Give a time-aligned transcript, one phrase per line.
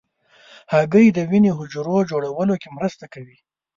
[0.73, 3.37] هګۍ د وینې حجرو جوړولو کې مرسته کوي.